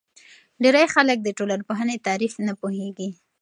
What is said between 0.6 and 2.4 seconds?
ډېری خلک د ټولنپوهنې تعریف